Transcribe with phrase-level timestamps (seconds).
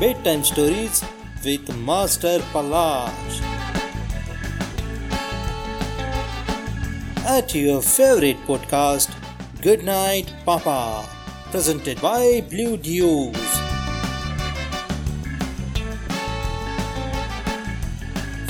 [0.00, 1.04] Bedtime Stories
[1.44, 3.30] with Master Palaj.
[7.24, 9.14] At your favorite podcast,
[9.62, 11.08] Good Night Papa,
[11.52, 13.36] presented by Blue Dews.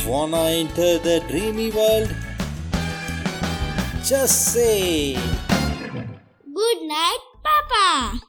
[0.07, 2.17] Wanna enter the dreamy world?
[4.03, 5.40] Just say.
[6.70, 8.22] Good night, Papa.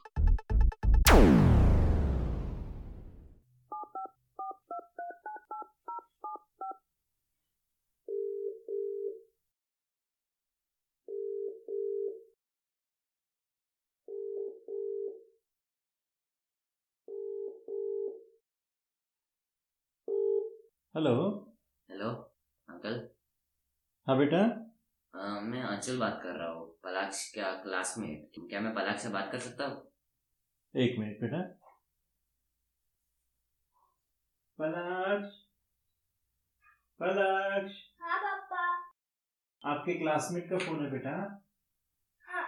[20.95, 21.13] Hello
[21.89, 22.09] hello
[22.67, 22.95] uncle
[24.07, 24.39] हाँ बेटा
[25.14, 29.28] अ, मैं अंचल बात कर रहा हूँ पलाक्ष का classmate क्या मैं पलाक्ष से बात
[29.32, 29.82] कर सकता हूँ?
[30.74, 31.40] एक मिनट बेटा।
[34.58, 35.34] पलाक्ष
[37.00, 38.64] पलाक्ष। हाँ पापा।
[39.62, 41.10] आपके क्लासमेट का फ़ोन है बेटा?
[42.22, 42.46] हाँ।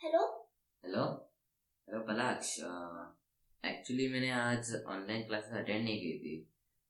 [0.00, 0.20] Hello?
[0.84, 1.04] Hello?
[1.88, 2.58] Hello Palaksh
[3.62, 6.36] actually मैंने आज ऑनलाइन क्लासेस अटेंड नहीं की थी।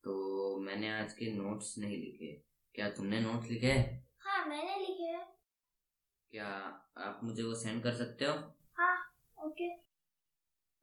[0.04, 2.32] तो मैंने आज के नोट्स नहीं लिखे।
[2.74, 3.66] क्या तुमने नोट्स लिखे?
[3.66, 5.26] हैं हाँ मैंने लिखे हैं।
[6.32, 6.46] क्या
[6.98, 8.34] आप मुझे वो सेंड कर सकते हो?
[8.78, 8.96] हाँ
[9.38, 9.68] ओके।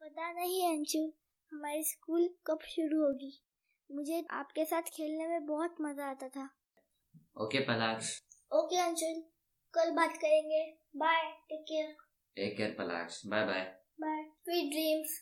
[0.01, 0.99] पता नहीं अंशु
[1.51, 3.31] हमारी स्कूल कब शुरू होगी?
[3.89, 6.49] मुझे आपके साथ खेलने में बहुत मज़ा आता था।
[7.43, 8.11] ओके पलाक्ष।
[8.51, 9.21] ओके अंशुल
[9.73, 10.63] कल बात करेंगे।
[10.95, 11.95] Bye take care
[12.37, 13.25] take care Palaksh.
[13.25, 13.63] Bye bye
[14.01, 15.19] bye sweet dreams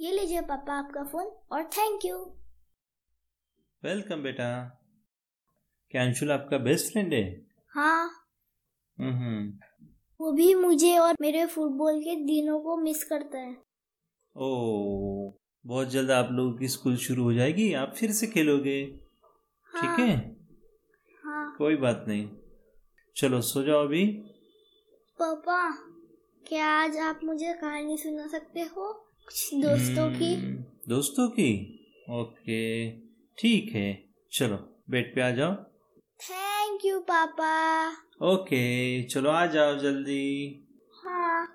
[0.00, 2.16] ये लीजिए पापा आपका फ़ोन और थैंक यू।
[3.84, 4.64] वेलकम बेटा।
[5.90, 7.46] क्या अंशुल आपका बेस्ट फ्रेंड है?
[7.68, 8.10] हाँ।
[9.00, 9.58] हम्म।
[10.20, 13.56] वो भी मुझे और मेरे फुटबॉल के दिनों को मिस करता है।
[14.36, 15.30] ओ
[15.66, 18.86] बहुत जल्द आप लोगों की स्कूल शुरू हो जाएगी आप फिर से खेलोगे।
[19.80, 20.36] ठीक है।
[21.24, 21.56] हाँ?
[21.56, 22.30] कोई बात नहीं।
[23.16, 24.06] चलो सो जाओ अभी।
[25.18, 25.72] पापा
[26.48, 29.05] क्या आज आप मुझे कहानी सुना सकते हो?
[29.26, 30.34] कुछ दोस्तों की?
[30.34, 31.72] हम्म, दोस्तों की?
[32.10, 32.90] ओके
[33.38, 34.56] ठीक है चलो
[34.90, 35.54] बेड पे आ जाओ।
[36.20, 37.90] थैंक यू पापा।
[38.26, 40.26] ओके चलो आ जाओ जल्दी।
[41.04, 41.46] हाँ।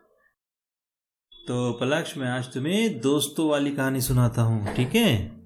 [1.47, 5.40] तो पलक्ष मैं आज तुम्हें दोस्तों वाली कहानी सुनाता हूँ ठीक हाँ?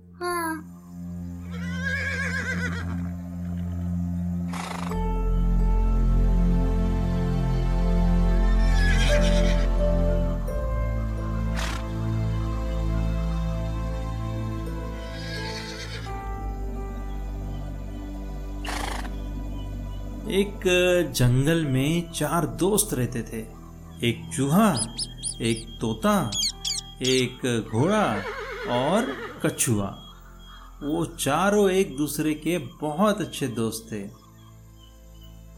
[20.28, 20.62] एक
[21.16, 23.40] जंगल में चार दोस्त रहते थे।
[24.08, 24.70] एक चूहा
[25.42, 26.32] एक तोता
[27.02, 28.06] एक घोड़ा
[28.70, 29.12] और
[29.46, 29.88] कछुआ।
[30.84, 34.02] वो चारों एक दूसरे के बहुत अच्छे दोस्त थे।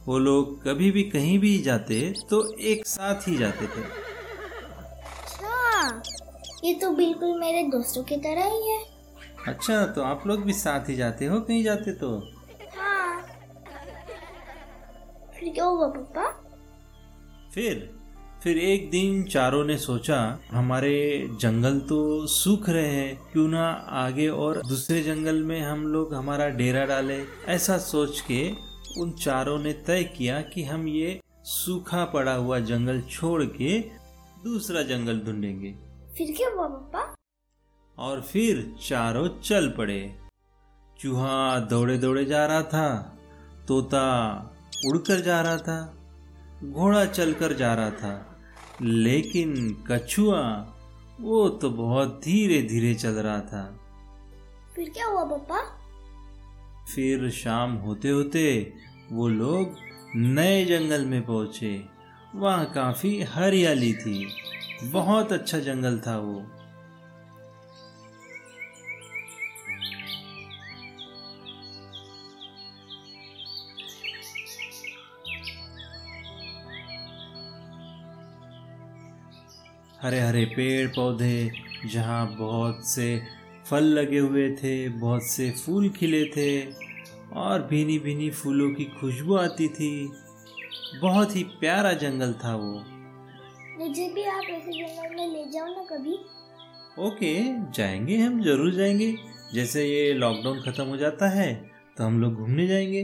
[0.05, 3.81] वो लोग कभी भी कहीं भी जाते तो एक साथ ही जाते थे।
[5.21, 6.01] अच्छा
[6.63, 8.79] ये तो बिल्कुल मेरे दोस्तों की तरह ही है।
[9.47, 12.17] अच्छा तो आप लोग भी साथ ही जाते हो कहीं जाते तो?
[15.39, 16.43] फिर क्या हुआ पापा
[17.53, 17.97] फिर
[18.43, 24.29] फिर एक दिन चारों ने सोचा हमारे जंगल तो सूख रहे हैं क्यों ना आगे
[24.29, 27.23] और दूसरे जंगल में हम लोग हमारा डेरा डाले?
[27.47, 28.51] ऐसा सोच के
[28.97, 33.79] उन चारों ने तय किया कि हम ये सूखा पड़ा हुआ जंगल छोड़ के
[34.43, 35.71] दूसरा जंगल ढूंढेंगे।
[36.17, 37.15] फिर क्या हुआ पापा
[37.97, 40.15] और फिर चारों चल पड़े।
[40.99, 43.17] चूहा दौड़े दौड़े जा रहा था
[43.67, 44.05] तोता
[44.85, 45.97] उड़कर जा रहा था
[46.63, 48.39] घोड़ा चलकर जा रहा था
[48.81, 50.73] लेकिन कछुआ
[51.21, 53.79] वो तो बहुत धीरे धीरे चल रहा था।
[54.75, 55.61] फिर क्या हुआ पापा?
[56.95, 58.73] फिर शाम होते होते
[59.11, 59.75] वो लोग
[60.15, 61.85] नए जंगल में पहुँचे।
[62.35, 64.27] वहाँ काफ़ी हरियाली थी
[64.83, 66.45] बहुत अच्छा जंगल था वो।
[80.07, 81.51] हरे हरे पेड़ पौधे
[81.85, 83.07] जहाँ बहुत से
[83.69, 86.49] फल लगे हुए थे बहुत से फूल खिले थे
[87.35, 89.89] और भीनी भीनी फूलों की खुशबू आती थी।
[91.01, 92.73] बहुत ही प्यारा जंगल था वो।
[93.79, 96.13] मुझे भी आप ऐसे जंगल में ले जाओ ना कभी।
[97.07, 97.33] ओके
[97.71, 99.13] जाएँगे हम ज़रूर जाएँगे।
[99.53, 101.53] जैसे ये लॉकडाउन खत्म हो जाता है
[101.97, 103.03] तो हम लोग घूमने जाएँगे।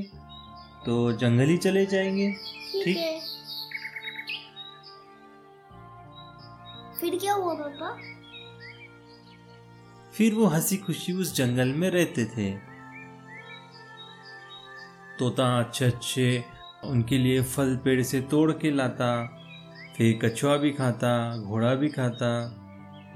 [0.86, 2.32] तो जंगल ही चले जाएँगे
[2.84, 3.32] ठीक। है।
[7.24, 7.98] क्या हुआ, पापा?
[10.14, 12.54] फिर वो हँसी खुशी उस जंगल में रहते थे।
[15.20, 16.44] तोता अच्छे अच्छे
[16.84, 19.25] उनके लिए फल पेड़ से तोड़ के लाता,
[19.98, 22.46] फिर कछुआ भी खाता, घोड़ा भी खाता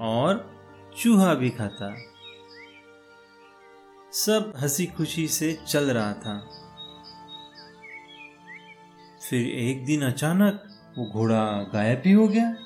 [0.00, 0.58] और
[1.02, 1.96] चूहा भी खाता।
[4.12, 6.50] सब हँसी खुशी से चल रहा था।
[9.30, 10.64] फिर एक दिन अचानक
[10.98, 12.56] वो घोड़ा गायब ही हो गया।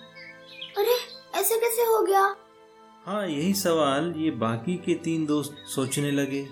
[2.05, 2.37] गया?
[3.07, 6.49] हाँ यही सवाल ये बाकी के तीन दोस्त सोचने लगे।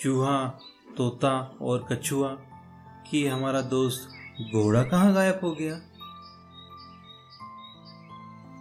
[0.00, 0.60] चूहा,
[0.96, 2.28] तोता और कछुआ,
[3.10, 4.08] कि हमारा दोस्त
[4.54, 5.80] घोड़ा कहाँ गायब हो गया?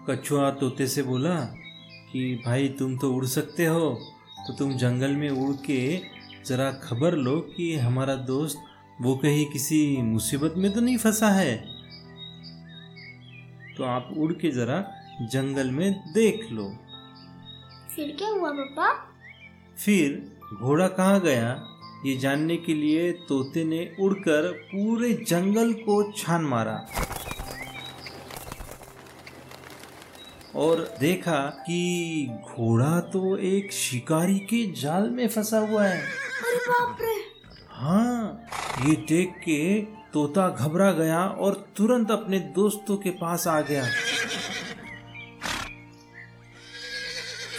[0.10, 1.42] कछुआ तोते से बोला
[2.12, 4.14] कि, भाई, तुम तो उड़ सकते हो
[4.48, 6.02] तो तुम जंगल में उड़ के
[6.46, 8.58] जरा खबर लो कि हमारा दोस्त
[9.02, 11.58] वो कहीं किसी मुसीबत में तो नहीं फंसा है।
[13.78, 16.64] तो आप उड़ के जरा जंगल में देख लो।
[17.96, 18.94] फिर क्या हुआ पापा
[19.78, 21.50] फिर घोड़ा कहाँ गया?
[22.06, 26.76] ये जानने के लिए तोते ने उड़कर पूरे जंगल को छान मारा
[30.56, 36.98] और देखा कि घोड़ा तो एक शिकारी के जाल में फंसा हुआ है। अरे बाप
[37.02, 37.16] रे!
[37.70, 38.46] हाँ
[38.86, 39.82] ये देख के
[40.14, 43.84] तोता घबरा गया और तुरंत अपने दोस्तों के पास आ गया।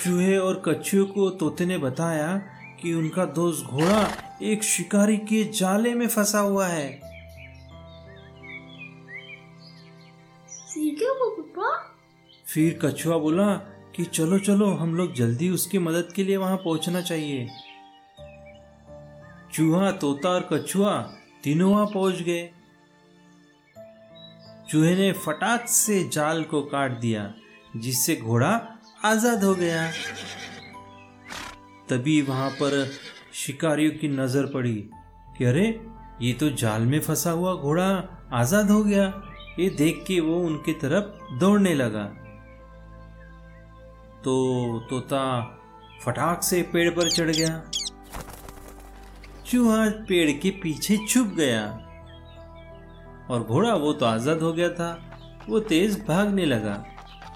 [0.05, 2.37] चूहे और कछुए को तोते ने बताया
[2.83, 4.07] कि उनका दोस्त घोड़ा
[4.43, 7.01] एक शिकारी के जाले में फंसा हुआ है।
[12.47, 13.55] फिर कछुआ बोला
[13.97, 17.49] कि चलो चलो हम लोग जल्दी उसकी मदद के लिए वहाँ पहुँचना चाहिए।
[19.53, 20.97] चूहा तोता और कछुआ
[21.45, 22.51] तीनों वहाँ पहुँच गए।
[24.71, 27.35] चूहे ने फटाक से जाल को काट दिया
[27.77, 29.91] जिससे घोड़ा आज़ाद हो गया।
[31.89, 32.73] तभी वहाँ पर
[33.35, 34.75] शिकारियों की नज़र पड़ी
[35.39, 35.67] कि अरे,
[36.23, 37.87] ये तो जाल में फंसा हुआ घोड़ा
[38.33, 39.05] आज़ाद हो गया।
[39.59, 42.05] ये देख के वो उनकी तरफ़ दौड़ने लगा।
[44.25, 44.35] तो
[44.91, 45.23] तोता
[46.03, 47.63] फटाक से पेड़ पर चढ़ गया।
[49.47, 51.65] चूहा पेड़ के पीछे छुप गया।
[53.31, 54.93] और घोड़ा वो तो आज़ाद हो गया था,
[55.49, 56.85] वो तेज भागने लगा।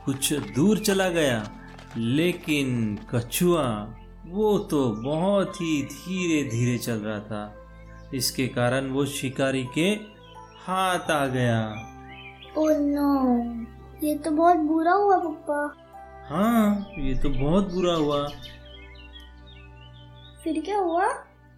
[0.05, 1.51] कुछ दूर चला गया
[1.97, 3.95] लेकिन कछुआ
[4.27, 7.55] वो तो बहुत ही धीरे धीरे चल रहा था।
[8.15, 9.89] इसके कारण वो शिकारी के
[10.67, 11.61] हाथ आ गया।
[12.59, 13.09] ओ नो
[14.07, 15.75] ये तो बहुत बुरा हुआ पप्पा।
[16.29, 18.27] हाँ ये तो बहुत बुरा हुआ।
[20.45, 21.09] फिर क्या हुआ?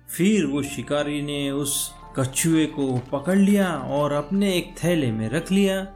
[0.09, 5.53] फिर वो शिकारी ने उस कछुए को पकड़ लिया और अपने एक थैले में रख
[5.53, 5.87] लिया।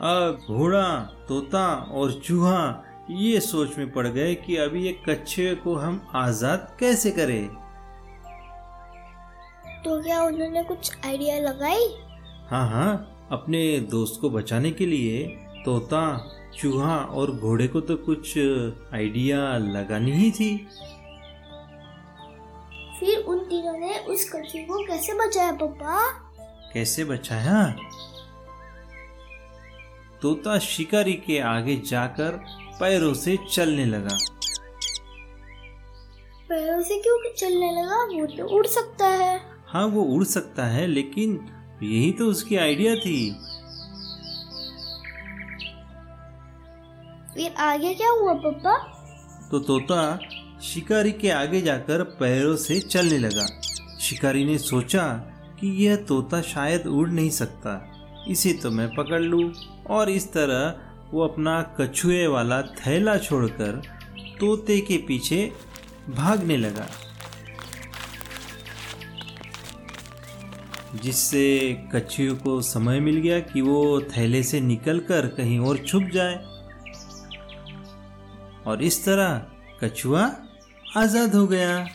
[0.00, 0.86] अब घोड़ा
[1.28, 6.76] तोता और चूहा ये सोच में पड़ गए कि अभी ये कछुए को हम आज़ाद
[6.80, 7.48] कैसे करें?
[9.84, 11.86] तो क्या उन्होंने कुछ आइडिया लगाई?
[12.50, 15.26] हाँ हाँ अपने दोस्त को बचाने के लिए
[15.64, 16.02] तोता
[16.60, 18.38] चूहा और घोड़े को तो कुछ
[18.94, 20.56] आइडिया लगानी ही थी।
[23.00, 26.08] फिर उन तीनों ने उस कछुए को कैसे बचाया पापा
[26.72, 27.62] कैसे बचाया?
[30.22, 32.36] तोता शिकारी के आगे जाकर
[32.80, 34.16] पैरों से चलने लगा।
[36.48, 38.02] पैरों से क्यों चलने लगा?
[38.04, 41.38] वो तो उड़ सकता है। हाँ वो उड़ सकता है लेकिन
[41.82, 43.30] यही तो उसकी आइडिया थी।
[47.34, 48.76] फिर आगे क्या हुआ पापा
[49.50, 50.18] तो तोता
[50.62, 53.46] शिकारी के आगे जाकर पैरों से चलने लगा।
[54.00, 55.06] शिकारी ने सोचा
[55.60, 57.72] कि यह तोता शायद उड़ नहीं सकता।
[58.28, 59.42] इसे तो मैं पकड़ लूँ।
[59.90, 63.80] और इस तरह वो अपना कछुए वाला थैला छोड़कर
[64.40, 65.40] तोते के पीछे
[66.08, 66.86] भागने लगा,
[70.94, 71.46] जिससे
[71.94, 76.34] कछुए को समय मिल गया कि वो थैले से निकलकर कहीं और छुप जाए।
[78.66, 79.42] और इस तरह
[79.82, 80.30] कछुआ
[80.96, 81.86] आज़ाद हो गया।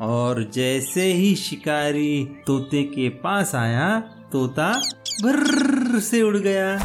[0.00, 3.98] और जैसे ही शिकारी तोते के पास आया,
[4.32, 4.72] तोता
[5.22, 6.76] भर्र से उड़ गया।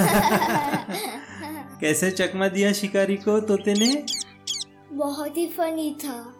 [1.80, 4.06] कैसे चकमा दिया शिकारी को तोते ने?
[4.92, 6.34] बहुत ही फनी था।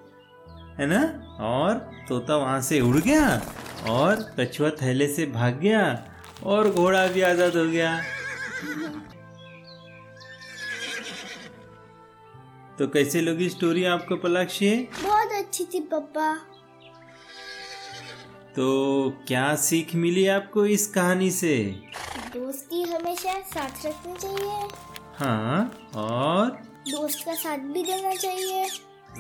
[0.79, 1.01] है ना?
[1.41, 1.75] और
[2.09, 3.43] तोता वहाँ से उड़ गया
[3.89, 6.05] और कछुआ थैले से भाग गया
[6.45, 8.01] और घोड़ा भी आज़ाद हो गया।
[12.79, 14.71] तो कैसे लगी स्टोरी आपको पलाक्षी?
[15.03, 16.33] बहुत अच्छी थी पापा
[18.59, 21.81] तो क्या सीख मिली आपको इस कहानी से?
[22.35, 24.69] दोस्ती हमेशा साथ रखनी चाहिए।
[25.17, 26.51] हाँ और?
[26.91, 28.65] दोस्त का साथ भी देना चाहिए।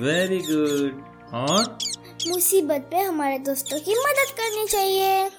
[0.00, 1.04] वेरी गुड
[1.34, 1.78] और?
[2.28, 5.30] मुसीबत पे हमारे दोस्तों की मदद करनी चाहिए।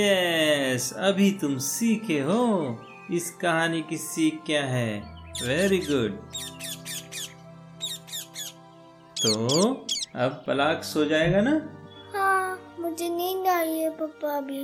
[0.00, 2.78] यस अभी तुम सीखे हो
[3.10, 4.98] इस कहानी की सीख क्या है।
[5.42, 6.10] वेरी गुड
[9.16, 9.72] तो
[10.16, 11.78] अब पलाक सो जाएगा ना?
[12.80, 14.62] मुझे नींद आ रही है पापा अभी।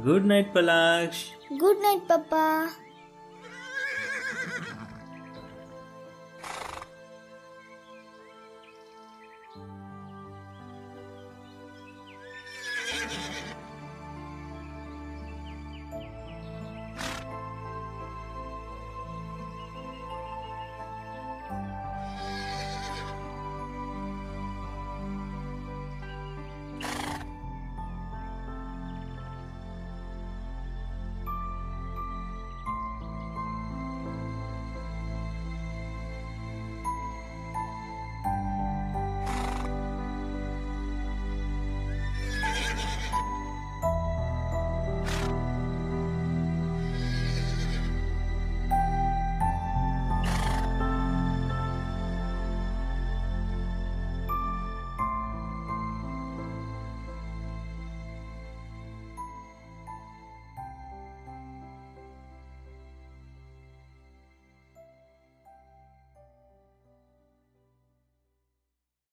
[0.00, 2.42] Good night Palash good night पापा